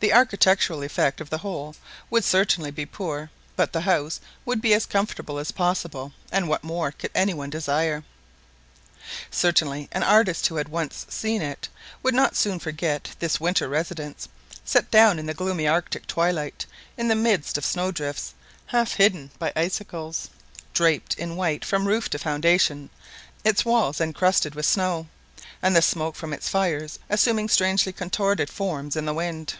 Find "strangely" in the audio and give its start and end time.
27.48-27.92